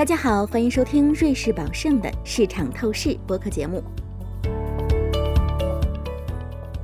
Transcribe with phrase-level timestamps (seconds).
[0.00, 3.84] 大家好，欢迎收听瑞士宝盛的市场透视播客节目。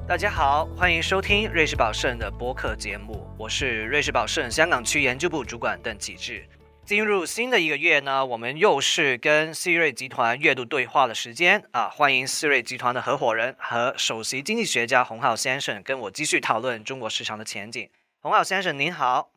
[0.07, 6.47] 大家好，欢迎收听瑞士宝盛的播客节目，我是瑞士宝盛香港区研究部主管邓启智。
[6.85, 11.89] 进入新的一个月呢，我们又是跟思瑞集团月度对话的时间啊！
[11.89, 17.89] 欢迎思瑞集团的合伙人和首席经济学家洪浩先生跟我继续讨论中国市场的前景。
[18.21, 19.31] 洪浩先生您好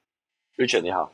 [0.57, 1.13] ，Richard 你好。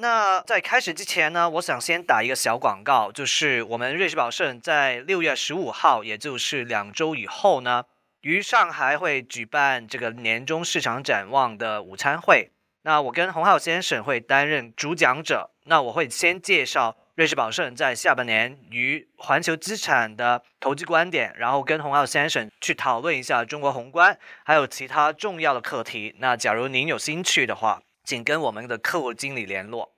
[0.00, 7.84] 那在开始之前呢，我想先打一个小广告，就是我们瑞士宝盛在六月十五号，也就是两周以后呢，
[8.20, 12.52] 于上海会举办这个年终市场展望的午餐会。
[12.82, 15.50] 那我跟洪浩先生会担任主讲者。
[15.64, 26.14] 那我会先介绍瑞士宝盛在下半年与环球资产的投资观点，然后跟洪浩先生去讨论一下中国宏观，还有其他重要的课题。
[26.20, 29.92] 那假如您有兴趣的话，请跟我们的客户经理联络。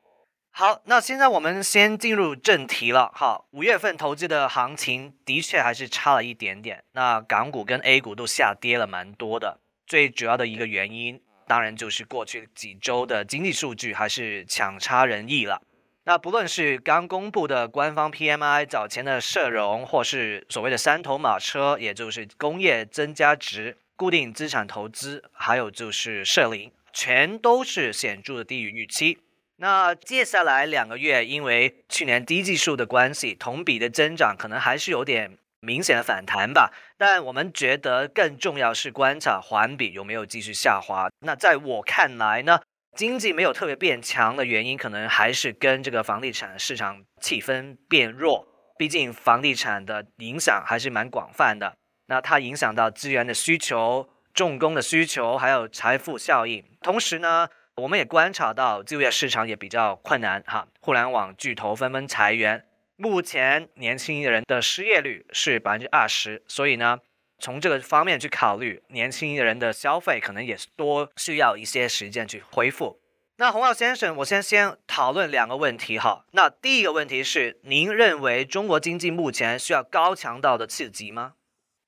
[0.50, 3.12] 好，那现在我们先进入正题了。
[3.14, 6.82] 好，五月份投资的行情的确还是差了一点点。
[6.94, 9.60] 那港股跟 A 股都下跌了蛮多的。
[9.86, 15.62] 最主要的一个原因，当然就是过去几周的经济数据还是强差人意了。
[16.02, 26.72] 那不论是刚公布的官方 PMI、早前的社融，或是所谓的三头马车，也就是工业增加值、固定资产投资，还有就是社零。
[26.92, 29.18] 全都是显著的低于预期。
[29.56, 36.72] 那接下来两个月，因为去年低技术的关系，同比的增长可能还是有点明显的反弹吧。
[36.96, 41.10] 但我们觉得更重要是观察环比有没有继续下滑。
[41.20, 42.60] 那在我看来呢，
[42.96, 48.46] 经济没有特别变强的原因，可能还是跟这个房地产市场气氛变弱。
[48.78, 54.08] 毕竟房地产的影响还是蛮广泛的，那它影响到资源的需求。
[54.40, 56.64] 重工的需求，还有财富效应。
[56.80, 57.46] 同时呢，
[57.76, 60.66] 我们也观察到就业市场也比较困难哈。
[60.80, 62.64] 互联网巨头纷纷裁员，
[62.96, 66.42] 目前年轻人的失业率是百分之二十。
[66.48, 67.00] 所以呢，
[67.38, 72.98] 从这个方面去考虑，年轻人的消费可能也多需要一些时间去恢复。
[73.36, 76.24] 那洪浩先生，我先先讨论两个问题哈。
[76.32, 81.34] 那第一个问题是，您认为中国经济目前需要高强度的刺激吗？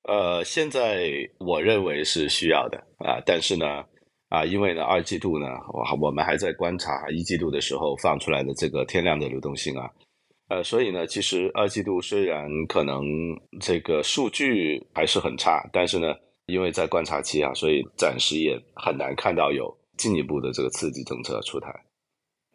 [0.04, 3.84] 呃，现在我认为是需要的啊，但是呢，
[4.30, 9.88] 啊，因为呢，二季度呢，我我们还在观察一季度的时候放出来的这个天量的流动性啊，
[10.48, 13.04] 呃，所以呢，其实二季度虽然可能
[13.60, 16.12] 这个数据还是很差，但是呢，
[16.46, 21.72] 因为在观察期啊，所以暂时也很难看到有进一步的这个刺激政策出台。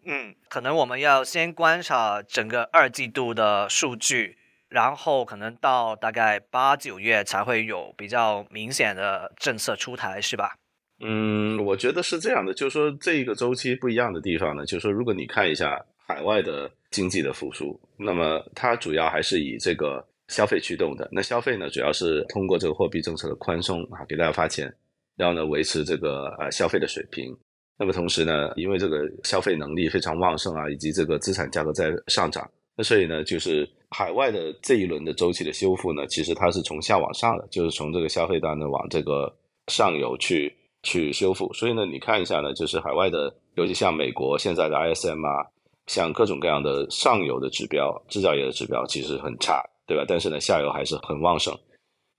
[0.05, 4.35] 嗯，可能我们要先观察整个二季度的数据。
[4.69, 10.55] 然后可能到大概八九月才会有比较明显的政策出台，是吧？
[11.00, 21.07] 嗯，我觉得是这样的，就是说这一个周期不一样的地方呢，就是说如果你看一下海外的经济的复苏，那么它主要还是以这个消费驱动的。
[21.11, 24.73] 那消费呢，主要是通过这个货币政策的宽松啊，给大家发钱，
[25.16, 27.31] 然后呢维持这个呃消费的水平。
[27.77, 33.67] 那么同时呢，因为这个消费能力非常旺盛啊，以及这个资产价格在上涨，那所以呢就是。
[33.89, 39.33] 海外的这一轮的周期的修复呢，其实它是从下往上的，就是从这个消费端呢往这个
[39.67, 41.49] 上游去去修复。
[41.53, 45.47] 所以呢，你看一下呢，就是海外的，尤其像美国现在的 ISM 啊，
[45.85, 50.03] 像各种各样的上游的指标，制造业的指标其实很差，对吧？
[50.05, 51.57] 但是呢，下游还是很旺盛。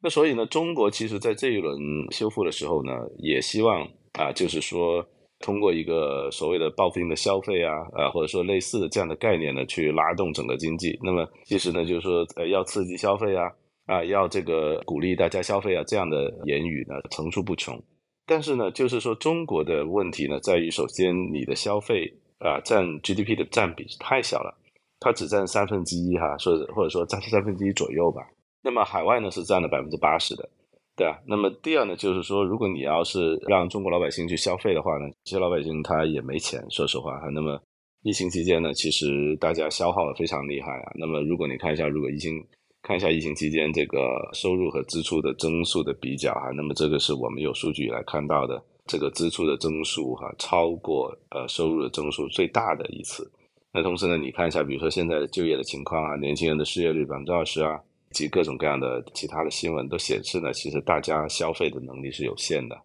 [0.01, 1.79] 那所以呢，中国其实在这一轮
[2.13, 5.07] 修复的时候呢，也希望啊，就是说。
[5.41, 10.99] 通过一个所谓的报复性的消费啊，啊，或者说类似的这样的概念呢，去拉动整个经济。
[11.03, 13.49] 那么其实呢，就是说，呃，要刺激消费啊，
[13.87, 17.81] 啊，要这个鼓励大家消费啊，这样的言语呢层出不穷。
[18.27, 24.53] 但是呢，就是说中国的问题呢，在于首先你的消费啊占 GDP 的占比是太小了，
[24.99, 28.23] 它只占三分之一哈，说或者说占三分之一左右吧。
[28.61, 30.49] 那么海外呢是占了百分之八十的。
[30.99, 37.29] 对啊，那么第二呢，就是说，如果你要是让中国老百姓去消费的话呢，这些老百姓他也没钱，说实话哈。
[37.29, 37.57] 那么
[38.03, 40.91] 疫情期间呢，其实大家消耗的非常厉害啊。
[40.97, 42.45] 那么如果你看一下，如果疫情
[42.83, 43.99] 看一下疫情期间这个
[44.33, 53.31] 收入和支出的增速的比较哈，那么这个是我们有数据来看到的，这个支出的增速哈超过呃收入的增速最大的一次。
[53.73, 57.79] 那同时呢，你看一下，比如说现在就业的情况啊，年轻人的失业率百分之二十啊。
[58.11, 62.81] 及各种各样的其他的新闻都显示呢，其实大家消费的能力是有限的。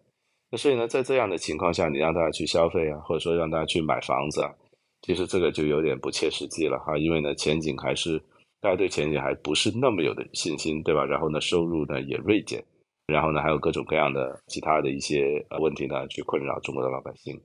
[0.50, 4.54] 那所以呢，在这样的情况下，你让大家去消费啊，或者说让大家去买房子啊，
[5.02, 6.96] 其实这个就有点不切实际了哈。
[6.96, 8.18] 因为呢，前景还是
[8.60, 11.04] 大家对前景还不是那么有的信心，对吧？
[11.04, 12.62] 然后呢，收入呢也锐减，
[13.06, 17.40] 然后呢，还有各种各样的其他的一些问题呢，去困扰中国的老百姓。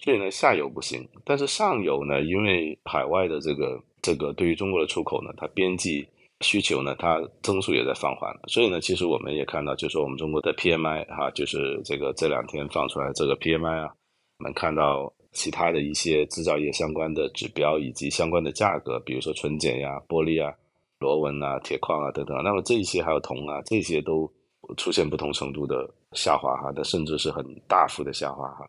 [0.00, 1.06] 所以呢下游不行。
[1.24, 6.08] 但是上游呢，因为海外的这个这个对于中国的出口呢，它边际
[6.40, 8.40] 需求呢，它增速也在放缓了。
[8.46, 13.92] 所以呢，其实我们也看到，就是说我们中国的 PMI 哈，就是这个这两天放出来这个 PMI 啊，
[14.38, 20.54] 我们看到其他的一些制造业相关的指标以及相关的价格，比如说纯碱呀、玻璃啊、
[21.00, 24.32] 螺纹啊、铁矿啊等等，那么这一些还有铜啊，这些都
[24.76, 28.68] 出现不同程度的下滑哈，那甚至是很大幅的下滑哈。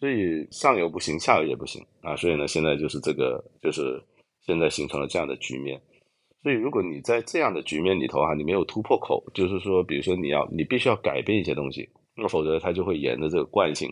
[0.00, 2.16] 所以上游不行，下游也不行啊。
[2.16, 4.02] 所以呢，现在就是这个，就是
[4.44, 5.80] 现在形成了这样的局面。
[6.44, 13.90] 所以，如果你在这样的局面里头哈，你没有突破口，就是说，比如说你要，你必须要改变一些东西，那否则它就会沿着这个惯性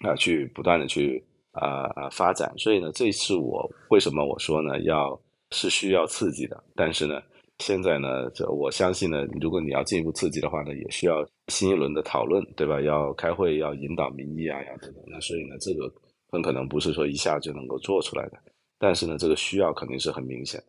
[0.00, 1.22] 啊，去不断的去
[1.52, 2.52] 啊啊发展。
[2.58, 5.16] 所以呢，这是我为什么我说呢，要
[5.52, 6.60] 是需要刺激的。
[6.74, 7.22] 但是呢，
[7.60, 12.80] 现在呢，这我相信呢，如果你要进一步刺激的话呢，也需要新一轮的讨论，对吧？
[12.80, 15.04] 要开会，要引导民意啊，要等等。
[15.06, 15.88] 那所以呢，这个
[16.32, 18.32] 很可能不是说一下就能够做出来的。
[18.76, 20.60] 但是呢，这个需要肯定是很明显。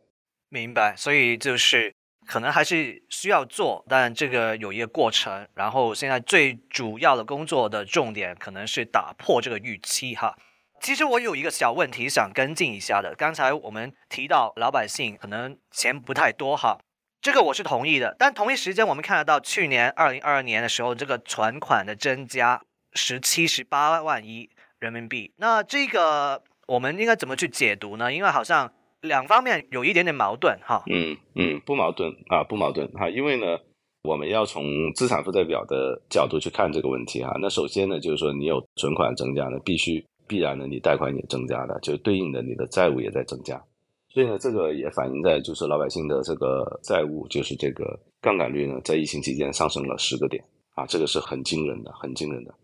[0.53, 1.91] 明白，所以就是
[2.27, 5.47] 可能还是需要做，但这个有一个过程。
[5.55, 10.37] 然后现在最主要的工作的重点可能是打破这个预期哈。
[10.79, 16.77] 其实我有一个小问题想跟进一下的，刚才我们提到老百姓可能钱不太多哈，
[17.19, 18.15] 这个我是同意的。
[18.19, 22.61] 但同一时间我们看得到去年二零二二年的时候，这个存款的增加
[22.93, 28.13] 十七十八万亿人民币，那这个我们应该怎么去解读呢？
[28.13, 28.71] 因为好像。
[29.03, 33.59] 两方面有一点点矛盾哈，嗯嗯，不矛盾啊，不矛盾哈，因为呢，
[34.03, 34.63] 我们要从
[34.95, 37.35] 资产负债表的角度去看这个问题哈。
[37.41, 43.61] 那首先呢，就是说你有存款增加呢，必须必然的你贷款也增加的，就对应的你的债务也在增加，
[44.07, 50.41] 所以呢，这个也反映在就是老百姓的这个债务，就是这个杠杆率呢，在疫情期间上升了十个点
[50.75, 52.55] 啊，这个是很惊人的，很惊人的。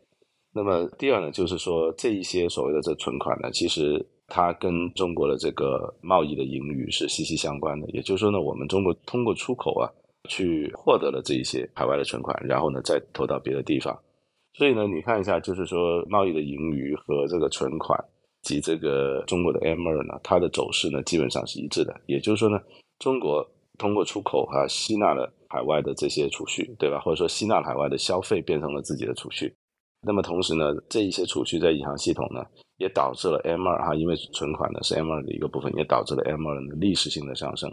[0.54, 4.08] 那么第二呢，就是说这一些所谓的这存款呢，其实。
[4.30, 9.90] 它跟中国的这个贸易的盈余是息息相关的，也就是说呢，我们中国通过出口啊，
[10.30, 13.98] 去获得了这一些海外的存款，然后呢再投到别的地方。
[14.54, 17.98] 所以呢，你看一下，就是说贸易的盈余和这个存款
[18.42, 22.00] 及这个中国的 M 二呢，它的走势呢基本上是一致的。
[22.06, 22.60] 也就是说呢，
[23.00, 23.46] 中国
[23.78, 27.00] 通过出口哈吸纳了海外的这些储蓄，对吧？
[27.00, 29.54] 或者说吸纳海外的消费变成了自己的储蓄。
[30.02, 32.46] 那么同时呢，这一些储蓄在银行系统呢。
[32.80, 37.72] 也导致了 M 二哈，因为存款呢是 M 二的一个部分，也导致了 M 二的历史性的上升。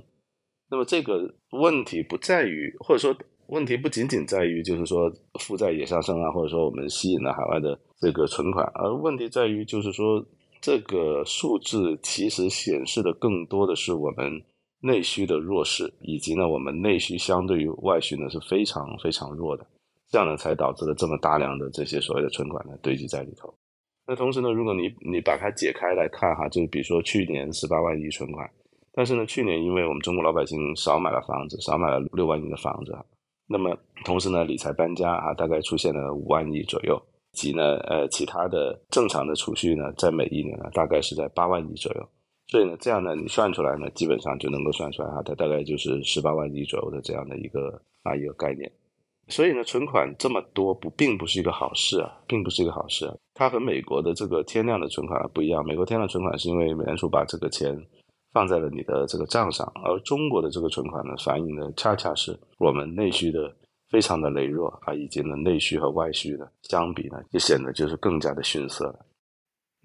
[0.69, 3.17] 那么这个问题不在于，或者说
[3.47, 5.09] 问题不仅仅在于，就是说
[5.39, 10.27] 负债也上升啊，或者说我们吸引了海外的这个存款，而问题在于，就是说
[10.61, 14.43] 这个数字其实显示的更多的是我们
[14.81, 19.65] 内需的弱势，以及呢我们内需相对于外需呢是非常非常弱的，
[20.11, 23.55] 这样呢才导致了这么大量的这些所谓的存款呢堆积在里头。
[24.09, 28.49] 那同时呢，如果你你把它解开来看哈，就比如说去年十八万亿存款，
[28.93, 32.97] 但是呢，去年因为我们中国老百姓少买了房子，少买了六万亿的房子，
[33.49, 42.09] 那么同时呢，理财搬家啊，大概出现了五万亿左右，及呢，呃，其他的正常的储蓄呢，在每一年呢，大概是在八万亿左右，
[42.47, 48.71] 所以呢，这样呢，你算出来呢，基本上就能够算出来哈，它大概就是十八万亿左右的这样的一个啊一个概念。
[49.29, 53.15] 所以呢，存款这么多不并不是一个好事啊，并不是一个好事啊。
[53.35, 57.77] 它和美国的这个天量的存款不一样，美国天量存款是因为美联储把这个钱
[58.33, 63.53] 放在了你的这个账上，而中国的这个存款呢，反映的恰恰是我们内需的
[63.89, 69.07] 非常的羸弱啊，以及呢内需和外需的相比呢，就显得就是更加的逊色了。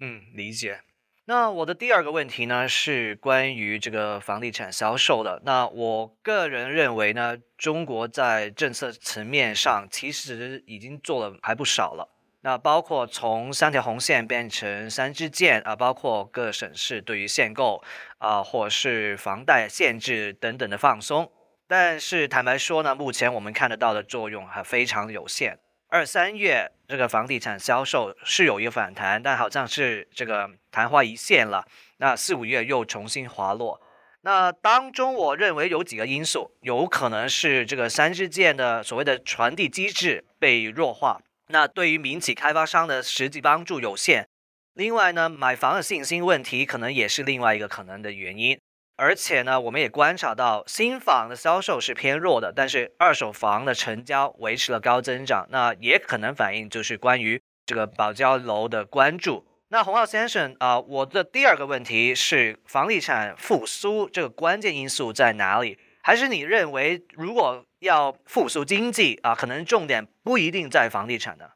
[0.00, 0.78] 嗯，理解。
[1.24, 5.40] 那我的第二个问题呢，是关于这个房地产销售的。
[5.44, 12.08] 那我个人认为呢，中国在政策层面上其实已经做了还不少了。
[12.40, 17.80] 那包括从三条红线变成三支箭啊，包括各省市对于限购
[18.18, 21.30] 啊，或是房贷限制等等的放松。
[21.68, 25.60] 但是坦白说呢，目前我们看得到的作用还非常有限。
[25.92, 31.68] 二三月这个房地产销售是有一个反弹，但好像是这个昙花一现了。
[31.98, 33.78] 那四五月又重新滑落。
[34.22, 44.26] 那当中我认为有几个因素，有可能是这个三支箭的所谓的传递机制被弱化，那对于民企开发商的实际帮助有限。
[44.72, 48.58] 另外呢，买房的信心问题可能也是另外一个可能的原因。
[49.02, 59.44] 而且呢，我们也观察到新房的销售是偏弱的，但是二手房的成交维持了高增长，那也可能反映就是关于这个保交楼的关注。
[59.70, 65.80] 那洪浩先生啊，我的第二个问题是房地产复苏这个关键因素在哪里？
[66.04, 71.46] 还是你认为如果要复苏经济啊，可能重点不一定在房地产呢？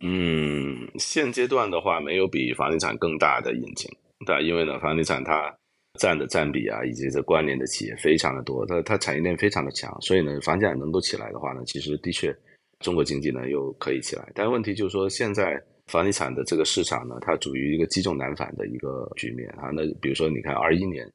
[0.00, 4.42] 嗯，现阶段的话，没有比房地产更大的引擎，对？
[4.42, 5.54] 因为呢，房地产它
[5.98, 12.34] 占的占比啊，以及这关联的企业非常的多，它它产业链非常的强，所以呢，房价能够起来的话呢，其实的确
[12.80, 14.30] 中国经济呢又可以起来。
[14.34, 19.70] 但问题就是说，现在房地产的这个市场呢，它处于一个积重难返的一个局面啊。
[19.72, 21.06] 那比如说，你看二一年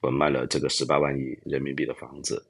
[0.00, 2.42] 我们卖了这个十八万亿人民币的房子，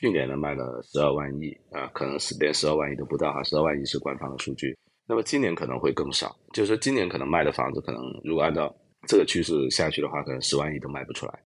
[0.00, 4.74] 去年呢卖了十二万亿啊，可能是连十二万亿都不到哈，十二万亿是官方的数据。
[5.06, 8.74] 那么今年可能会更少，就是说今年可能卖的房子，可能如果按照
[9.06, 11.42] 这个趋势下去的话，可能十万亿都卖不出来。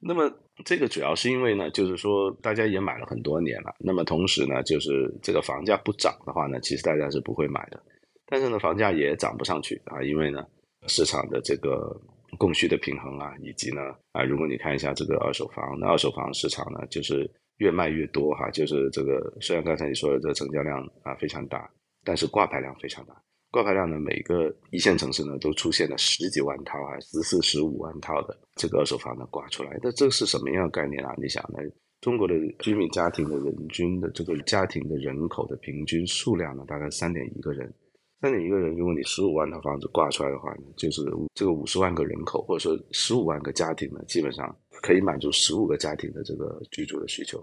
[0.00, 0.30] 那么
[0.64, 7.82] 这个主要是因为呢，就是说大家也买了很多年了，那么同时呢，就是这个房价不涨的话呢，其实大家是不会买的。
[8.26, 10.44] 但是呢，房价也涨不上去啊，因为呢，
[10.86, 11.98] 市场的这个
[12.38, 13.80] 供需的平衡啊，以及呢
[14.12, 21.70] 啊，如果你看一下这个二手房，那二手房市场呢，就是越卖越多哈，就是这个虽然刚才你说的这个成交量啊非常大。
[22.06, 23.14] 但是挂牌量非常大，
[23.54, 29.78] 挂牌量呢，每个一线城市呢都出现了十几万套啊，十四十五万套的这个二手房呢挂出来。
[29.80, 31.14] 那这是什么样的概念啊？
[31.16, 31.60] 你想呢？
[32.00, 37.72] 中国的居民家庭的人均的这个家庭的人口的平均数量呢，大概三点一个人。
[38.20, 47.38] 三点一个人，如果你十五万套房子挂出来的话呢，就是这个五十万个人口，或者说十五万个家庭呢，基本上可以满足十五个家庭的这个居住的需求。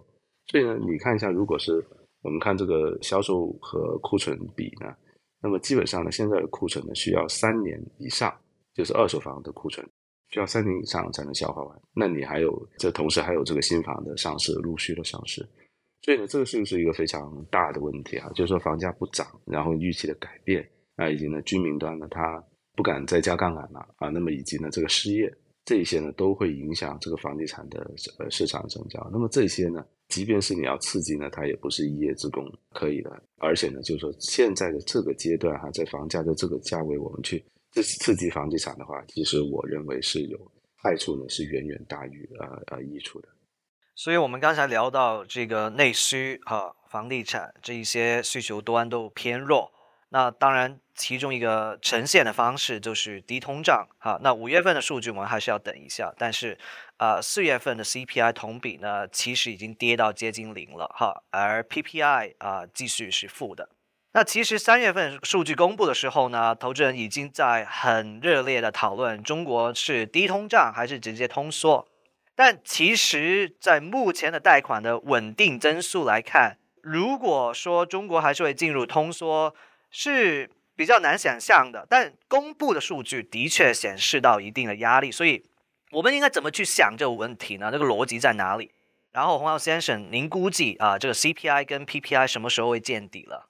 [0.48, 1.82] 所以呢，你看一下，如果是
[2.22, 4.94] 我们看这个销售和库存比呢，
[5.42, 8.32] 那么基本上呢，现在的库存呢需要三年以上，
[8.76, 9.84] 就是二手房的库存
[10.30, 11.82] 需要三年以上才能消化完。
[11.96, 15.42] 那你还有这同时还有这个新房的上市陆续的上市，
[16.04, 18.30] 所以呢，这个是不是一个非常大的问题啊？
[18.36, 20.64] 就是说房价不涨，然后预期的改变
[20.96, 22.44] 啊，以及呢居民端呢他
[22.76, 25.34] 不敢再加杠杆了啊，那么以及呢这个失业
[25.66, 27.80] 这一些呢都会影响这个房地产的
[28.20, 29.10] 呃市场增长。
[29.12, 29.84] 那么这些呢？
[30.12, 33.10] 即便是你要刺激呢，它也不是一夜之功可以的。
[33.38, 40.38] 而且呢，就是说现在的这个阶段哈，在房价的这个价位，我们去刺刺激房地产的话，其实我认为是有
[40.76, 43.30] 害处呢，是远远大于呃呃益处的。
[43.96, 49.72] 所以我们刚才聊到这个内需哈，房地产这一些需求端都偏弱。
[50.14, 54.20] 那当然，其中一个呈现的方式就是低通胀哈。
[54.22, 56.58] 那五月份的数据我们还是要等一下，但是，
[56.98, 63.70] 呃，四月份的 CPI 同比呢，其实已经跌到接近零了哈，而 PPI 啊继续是负的。
[64.12, 71.88] 那其实三月份数据公布的时候呢，投资人已经在很热烈的讨论中国是低通胀还是直接通缩。
[72.36, 79.56] 但其实，在目前的贷款的稳定增速来看，如果说中国还是会进入通缩。
[79.92, 85.44] 是比较难想象的，但公布的数据的确显示到一定的压力，所以
[85.92, 87.70] 我们应该怎么去想这个问题呢？
[87.72, 88.72] 这个逻辑在哪里？
[89.12, 93.50] 然后洪浩先生，您估计啊，这个 CPI 跟 PPI 什么时候会见底了？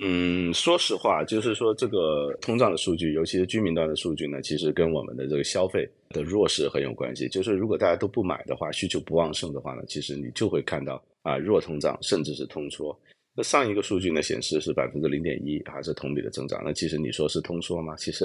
[0.00, 7.28] 嗯，说实话，就是说这个通胀的数据，尤其是居民端的数据呢，其实跟我们的这个消费的弱势很有关系。
[7.28, 12.96] 就是如果大家都不买的话，需求不旺盛的话呢，其实你就会看到啊弱通胀，甚至是通缩。
[13.38, 16.60] 那上一个数据呢显示是百分之零点一，还是同比的增长。
[16.64, 17.94] 那其实你说是通缩吗？
[17.94, 18.24] 其实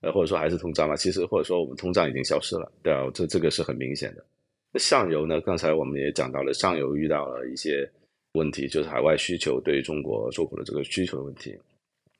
[0.00, 0.96] 呃或者说还是通胀吗？
[0.96, 4.24] 其实或者说我们通胀已经消失了，对啊，这这个是很明显的。
[4.72, 5.38] 那上游呢？
[5.42, 7.86] 刚才我们也讲到了，上游遇到了一些
[8.32, 11.54] 问题，就是海外需求对中国出口的这个需求的问题。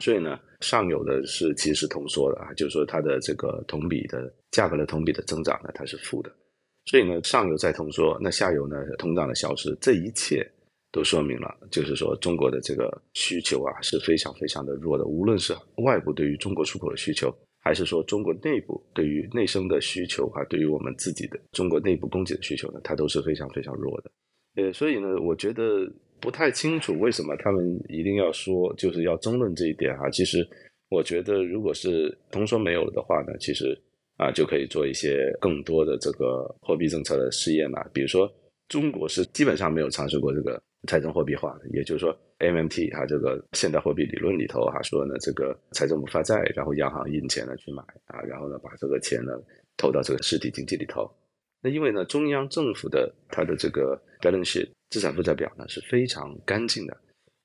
[0.01, 6.31] 所以呢，上游的是其实是通缩的啊，就是说它的这个同比的价格的同比的增长呢，它是负的。
[6.85, 10.47] 所以呢，上游在通缩，那下游呢通胀的消失，这一切。
[10.95, 24.11] 都说明了，就是说中国的这个需求啊是非常非常的弱的，无论是外部对于中国出口的需求，还是说中国内部对于内生的需求啊，对于我们自己的中国内部供给的需求呢，它都是非常非常弱的。
[24.55, 30.09] 呃，所以呢，我觉得不太清楚为什么他们一定要说，就是要争论这一点哈。
[30.11, 30.49] 其实
[30.91, 33.77] 我觉得，如果是通说没有了的话呢，其实
[34.17, 38.33] 啊就可以做一些更多的这个货币政策的试验嘛，比如说
[38.69, 40.63] 中国是基本上没有尝试过这个。
[40.87, 49.33] 财政货币化，也就是说，MMT 哈，这个现代货币理论里头哈说呢，这个财政部发债，然后央行印钱呢去买啊，然后呢把这个钱呢
[49.77, 51.11] 投到这个实体经济里头。
[51.61, 56.97] 那因为呢，中央政府的它的这个 balance 资产负债表呢是非常干净的，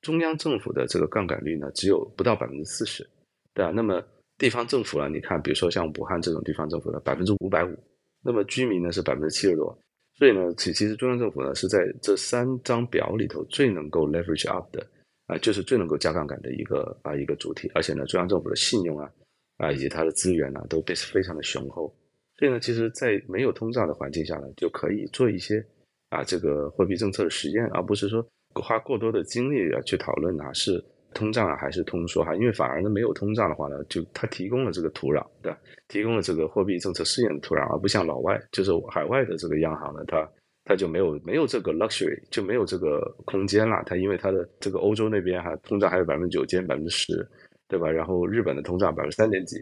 [0.02, 3.08] 中央政府的这个杠杆率呢只有不到百分之四十，
[3.54, 3.72] 对啊。
[3.74, 4.02] 那么
[4.36, 7.74] 地方政府呢，你看，比如说像武汉这种地方政府的百分之五百五，
[8.22, 9.76] 那么居民呢是百分之七十多。
[10.20, 14.86] 所以呢，其其实中央政府呢是在这三张表里头最能够 leverage up 的
[15.24, 19.10] 啊，就是最能够加杠杆的一个啊一个主体，而且呢，中央政府的信用啊
[19.56, 21.90] 啊以及它的资源呢都被非常的雄厚。
[22.36, 25.64] 所以呢，其实，在没有通胀的环境下呢，就可以做一些
[26.10, 28.22] 啊这个货币政策的实验，而不是说
[28.60, 35.58] 花过多的精力啊去讨论啊是通胀啊还是通缩哈，因为反而呢没有通胀的话呢，就它提供了这个土壤，对吧？
[35.88, 40.28] 提供了这个货币政策试验的土壤，而不像老外，就是海外的这个央行呢，它
[40.64, 43.82] 它就没有没有这个 luxury，就没有这个空间了。
[43.86, 47.28] 它因为它的这个欧洲那边哈通胀还有百分之九减百分之十，
[47.66, 47.90] 对吧？
[47.90, 49.56] 然后日本的通胀百分之三点几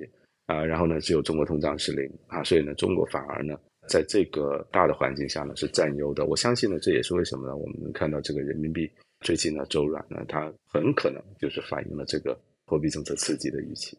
[0.46, 3.54] 啊，然后呢只有中国通胀是零啊，所以呢中国反而呢
[3.88, 6.26] 在这个大的环境下呢是占优的。
[6.26, 7.56] 我相信呢这也是为什么呢？
[7.56, 8.90] 我们能看到这个人民币。
[9.20, 13.98] 最近呢，周软呢，它很可能就是反映了这个货币政策刺激的预期。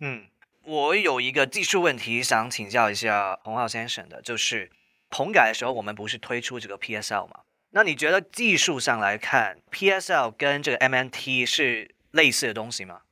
[0.00, 0.24] 嗯，
[0.64, 4.70] 我有一个技术问题想请教一下洪浩先生的，就是
[5.10, 7.40] 棚改的时候，我们不是推出这个 PSL 吗？
[7.70, 13.02] 那你觉得技术上来看，PSL 跟这个 MNT 是类似的东西吗？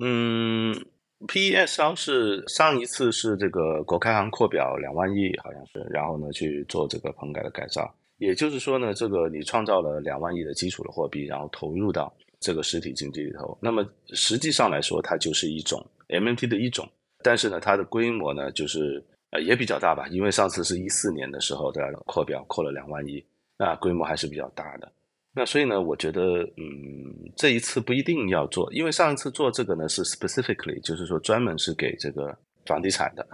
[0.00, 0.86] 嗯
[1.26, 7.92] ，PSL 是上一次是这个国开行扩表两万亿，好像是，然后呢去做这个棚改的改造。
[8.18, 16.88] 也就是说呢，这个你创造了两万亿的基础的货币，然后投入到这个实体经济里头，那么实际上来说，它就是一种 MMT 的一种，
[17.22, 23.24] 但是呢，它的规模呢，就是呃也比较大吧，因为上次是一四年的时候的扩表扩了两万亿，
[23.56, 24.90] 那规模还是比较大的。
[25.32, 33.24] 那所以呢，我觉得嗯，这一次不一定要做，因为上一次做这个呢是 specifically，就是说专门是给这个房地产的。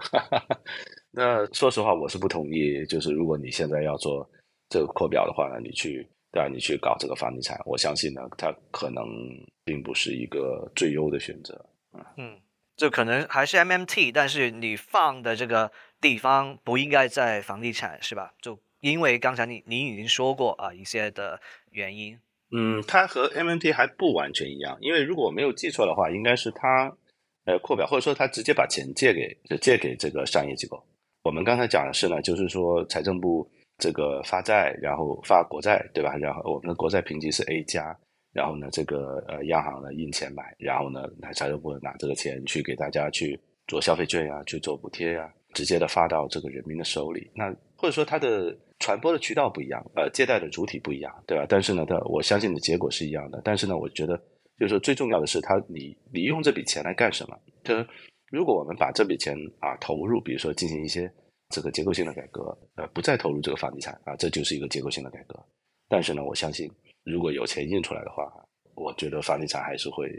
[1.11, 4.29] 那说实话，我是不同意，就是如果你现在要做。
[4.75, 6.49] 这个扩表的话呢，你去对吧？
[6.49, 9.05] 你去搞这个房地产，我相信呢，它可能
[9.65, 11.65] 并不是一个最优的选择
[12.17, 12.41] 嗯，
[12.77, 18.35] 就可能还是 MMT，但是你放的这个地方不应该在房地产，是吧？
[18.43, 21.41] 就因为刚才你你已经说过啊一些的
[21.71, 22.19] 原因。
[22.51, 26.93] 嗯，它和 MMT 还不完全一样，因为如果我没有记错的话，应该是它
[27.45, 30.85] 呃扩表，或者说它直接把钱借给借给这个商业机构。
[31.23, 33.49] 我们刚才讲的是呢，就是说财政部。
[33.79, 36.17] 这个发债，然后发国债，对吧？
[36.17, 37.97] 然后我们的国债评级是 A 加，
[38.33, 47.31] 然后呢，这个呃央行呢印钱买，然后呢，财政部拿这个钱去给大家去做消费券呀，去做补贴呀，直接的发到这个人民的手里。
[47.35, 51.45] 那或者说它的传播的渠道不一样，呃，借贷的主体不一样，对吧？
[51.49, 53.43] 但是呢，它我相信的结果是一样的。
[53.45, 54.17] 但是呢，我觉得
[54.59, 57.37] 就是说最重要的是，它你你用这笔钱来干什么？
[57.65, 57.85] 就是
[58.31, 61.11] 如果我们把这笔钱啊投入，比如说进行一些。
[61.55, 62.43] 这个结构性的改革，
[62.75, 65.39] 呃，不再投入这个房地产啊，这就是一个结构性的改革。
[65.89, 66.69] 但是呢，我相信
[67.05, 68.25] 如果有钱印出来的话，
[68.75, 70.11] 我觉得房地产还是会，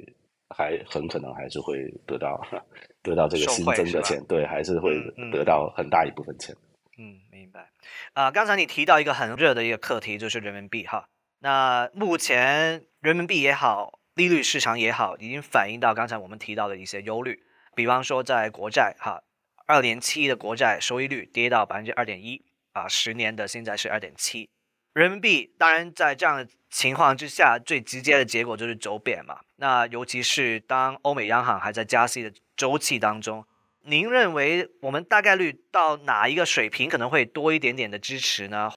[0.48, 2.42] 还很可能还是会得到
[3.04, 4.96] 得到这个新增的钱，对，还是会
[5.30, 6.56] 得到很大一部分钱。
[6.98, 7.70] 嗯，明白。
[8.14, 11.10] 啊，刚才你提到一个很热的一个课题，就是人民币哈。
[11.40, 17.44] 那目前人民币也好，利率市场也好，已经反映到刚才我们提到的一些忧虑，
[17.76, 19.22] 比方说在国债哈。
[19.66, 24.48] 二年期的国债收益率跌到百分之二点一啊，十年的现在是二点七。
[24.94, 29.40] 人民币当然在这样的情况之下，最直接的结果就是走贬嘛。
[29.58, 33.46] 那尤其是当欧美央行还在加息的周期当中，
[33.84, 38.72] 您认为我们大概率到哪一个水平可能会多一点点的支持呢？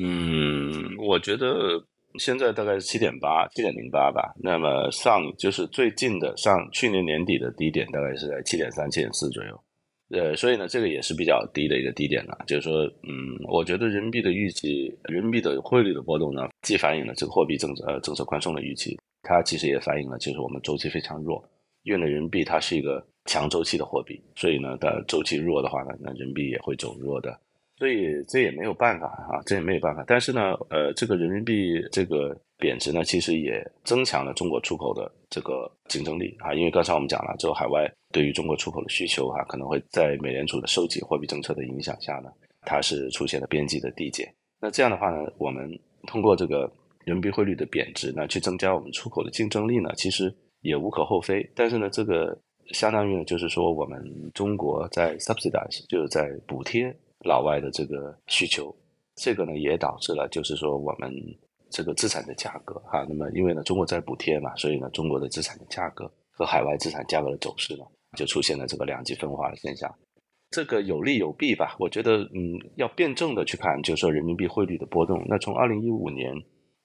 [0.00, 1.84] 嗯，我觉得
[2.18, 4.32] 现在大概是七点八、七点零八吧。
[4.42, 9.64] 那么上就是最近的上去年年底的低点大概是在七点三、七点四左右。
[10.10, 12.38] 呃，所以呢，这个也是比较低的一个低点了。
[12.46, 21.44] 就是说，嗯，我觉得人民币的预期，人民币的汇率的波动呢，既反映了这个货币政策呃政策宽松的预期，它其实也反映了就是我们周期非常弱。
[21.82, 27.38] 因为呢，人民币它是一个强周期的货币，所以呢，它周期弱的话呢，那人民币也会走弱的。
[27.76, 30.02] 所以这也没有办法啊，这也没有办法。
[30.06, 36.52] 但是呢，呃，这个人民币这个贬值呢，其实也增强了中国出口的这个竞争力啊。
[36.52, 42.30] 因为刚才我们讲了，就海外对于中国出口的需求哈，可能会在美联储的收紧货币政策的影响下呢，
[42.62, 44.32] 它是出现了边际的递减。
[44.60, 45.70] 那这样的话呢，我们
[46.06, 46.70] 通过这个
[47.04, 51.48] 人民币汇率的贬值呢，去增加我们出口的竞争力呢，其实也无可厚非。
[51.54, 52.36] 但是呢，这个
[52.72, 54.02] 相当于呢，就是说我们
[54.34, 56.94] 中国在 subsidize，就是在补贴。
[57.24, 58.72] 老外的这个需求，
[59.16, 61.12] 这个呢也导致了，就是说我们
[61.70, 67.84] 这个资产的价格哈，那么因为呢中国在补贴嘛，所以呢中国的资产的价格和海外资产价格的走势呢，
[68.16, 69.92] 就出现了这个两极分化的现象。
[70.50, 71.76] 这个有利有弊吧？
[71.78, 75.22] 我觉得嗯，要辩证的去看，就是说人民币汇率的波动。
[75.28, 76.34] 那从二零一五年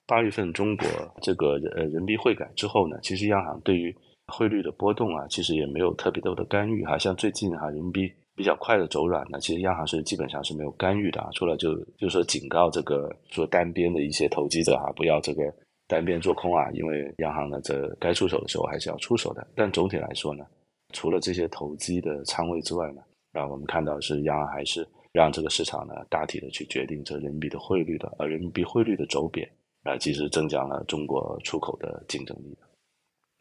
[0.06, 0.86] 八月份中国
[1.22, 3.96] 这个呃人民币汇改之后呢，其实央行对于
[4.28, 6.98] 汇率的波动啊，其实也没有特别多的干预哈。
[6.98, 8.12] 像最近哈人民币。
[8.36, 15.54] 比较快的走软呢，其实央行是基本上是没有干预的啊，除了就就是说警告这个做单边的一些投机者哈，不要这个
[15.88, 19.48] 单边做空啊，因为央行呢这该出手的时候还是要出手的。
[19.56, 20.46] 但总体来说呢，
[20.93, 23.02] 除了这些投机的仓位之外呢，
[23.34, 29.48] 啊，我们看到是央行还是让这个市场呢大体的去决定这人民币的汇率的，而人民币汇率的走贬
[29.84, 32.58] 啊，其实增强了中国出口的竞争力。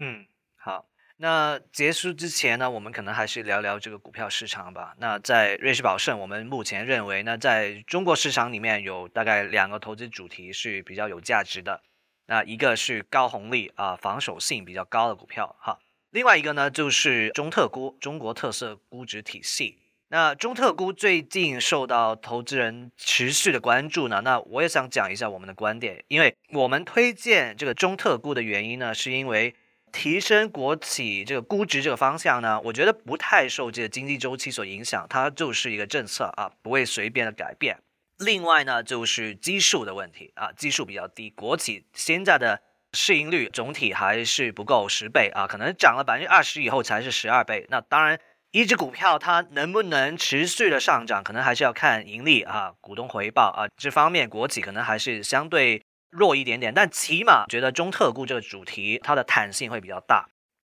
[0.00, 0.26] 嗯，
[0.56, 0.84] 好。
[1.22, 4.92] 那结束之前呢，我们可能还是聊聊这个股票市场吧。
[4.98, 11.80] 那在瑞士宝盛，我们目前认为呢，在中国市场里面有大概两个投资主题是比较有价值的。
[12.26, 15.78] 那一个是高红利啊，防守性比较高的股票哈。
[16.10, 19.78] 另外一个呢，就是中特估，中国特色估值体系。
[20.08, 24.22] 那中特估最近受到投资人持续的关注呢。
[24.24, 29.54] 那我也想讲一下我们的观点，因为我们推荐这个中特估的原因呢，是因为。
[29.92, 37.78] 提升国企这个估值这个方向呢，我觉得不太受这个经济周期所影响，它就是一个政策啊，不会随便的改变。
[38.18, 42.62] 另外呢，就是基数的问题啊，基数比较低，国企现在的
[42.94, 47.66] 市盈率总体还是不够十倍啊，可能涨了百分之二十以后才是十二倍。
[47.68, 48.18] 那当然，
[48.50, 55.82] 一只股票它能不能持续的上涨，可能还是要看盈利啊、股东回报啊这方面，国企可能还是相对。
[56.12, 60.28] 弱一点点，但起码觉得中特估这个主题它的弹性会比较大。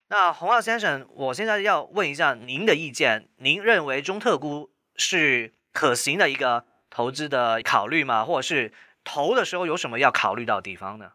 [0.09, 8.25] 那洪浩先生，我现在要问一下您的意见，您认为中特估是可行的一个投资的考虑吗？
[8.25, 8.73] 或者是
[9.03, 11.11] 投的时候有什么要考虑到地方呢？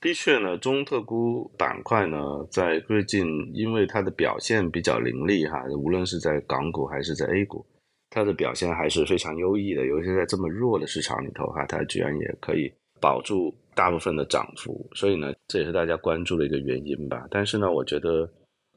[0.00, 2.18] 的确呢，中特估板块呢，
[2.50, 7.66] 在最近因为它的表现比较凌厉哈，无论是在港股还是在 A 股，
[8.10, 9.86] 它的表现还是非常优异的。
[9.86, 12.72] 尤其在这么弱的市场里头哈，它居然也可以。
[13.00, 17.26] 保住大部分的涨幅，所以呢，这也是大家关注的一个原因吧。
[17.30, 18.30] 但是呢，我觉得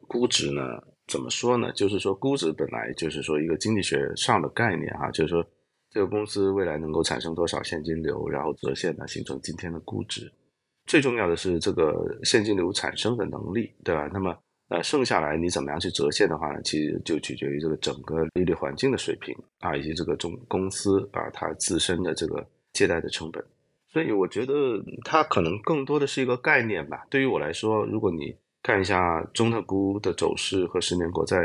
[0.07, 0.61] 估值呢，
[1.07, 1.71] 怎么说呢？
[1.73, 5.45] 就是说，估值本来就是说一个经济学上的概念哈，就是说
[5.89, 10.31] 这个公司未来能够产生多少现金流，然后折现呢，形成今天的估值。
[10.85, 14.09] 最重要的是这个现金流产生的能力，对吧？
[14.11, 14.35] 那么
[14.69, 16.61] 呃，剩下来你怎么样去折现的话呢？
[16.63, 23.43] 其实就取决于这个整个利率环境的水平啊，以及这个中公司啊它自身的这个借贷的成本。
[23.91, 24.53] 所以我觉得
[25.03, 27.05] 它可能更多的是一个概念吧。
[27.09, 31.37] 对于我来说，如果你看一下中特估的走势和十年国债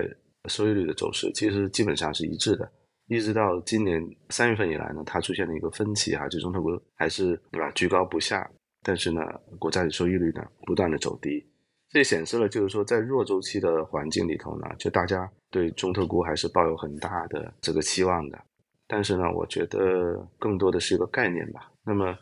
[0.49, 2.71] 收益率的走势，其实基本上是一致的。
[3.07, 8.47] 一直到今年三月份以来呢，它出现了一个分歧哈，就中特估还是对吧居高不下，
[8.83, 9.23] 但是呢，
[9.59, 11.43] 国债的收益率呢不断的走低，
[11.91, 18.39] 这显示了就是说在弱周期的环境里头呢，就大家对中特估还是抱有很大的这个期望的。
[18.87, 21.71] 但是呢，我觉得更多的是一个概念吧。
[21.87, 22.15] 那么。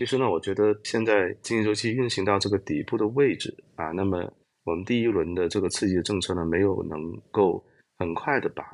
[0.00, 4.18] 其实呢，我觉得现在经济周期运行到这个底部的位置啊，那么
[4.64, 6.98] 我们第一轮的这个刺激的政策呢，没有能
[7.30, 7.62] 够
[7.98, 8.64] 很快的把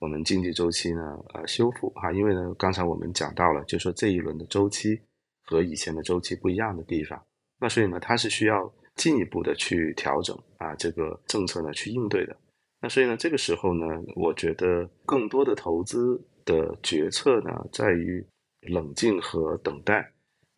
[0.00, 5.00] 我们经济周期呢呃修复哈，因为呢刚才我们讲到了，就说这一轮的周期
[5.44, 7.22] 和以前的周期不一样的地方，
[7.60, 12.36] 那所以呢它是需要进一步的去调整啊这个政策呢去应对的，
[12.80, 18.26] 那所以呢这个时候呢，我觉得更多的投资的决策呢在于
[18.62, 20.11] 冷静和等待。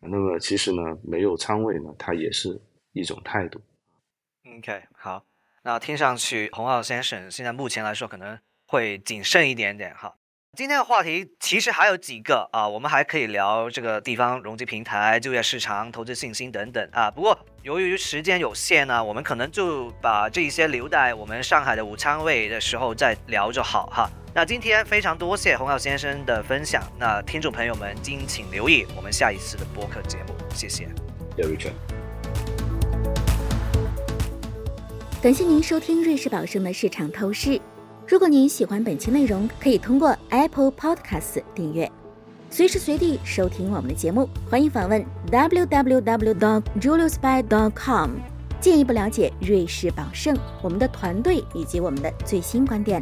[0.09, 2.61] 那么其实呢，没有仓位呢，它也是
[2.93, 3.61] 一种态度。
[4.57, 5.25] OK，好，
[5.63, 8.37] 那听上去洪浩先生现在目前来说可能
[8.67, 10.15] 会谨慎一点点哈。
[10.57, 17.11] 今天的话题其实还有几个啊，我们还可以聊这个地方融资平台、就业市场、投资信心等等啊。
[17.11, 24.09] 不过由于时间有限呢，我们可能就把这些留待我们上海的午餐位的时候再聊就好哈。
[24.37, 30.89] 那今天非常多谢洪耀先生的分享，那听众朋友们敬请留意我们下一次的播客节目，谢谢。
[35.21, 37.61] 感谢您收听瑞士宝盛的市场透视。
[38.05, 41.89] 如果您喜欢本期内容，可以通过 Apple Podcasts 订阅，
[42.49, 44.27] 随时随地收听我们的节目。
[44.49, 48.09] 欢迎访问 www.juliusby.com，
[48.59, 53.01] 进一步了解瑞士宝盛、我们的团队以及我们的最新观点。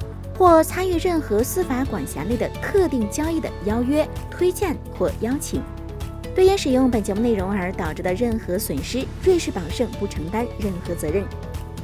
[0.41, 5.61] 或参与任何司法管辖内的特定交易的邀约、推荐或邀请。
[6.33, 11.23] 对因使用本节目内容而导致的任何损失，瑞士宝盛不承担任何责任。